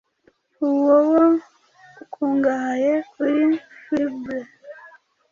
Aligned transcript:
uwo 0.69 0.95
wo 1.11 1.23
ukungahaye 2.03 2.93
kuri 3.11 3.41
fibres 3.83 4.49